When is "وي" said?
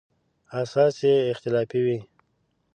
1.85-1.99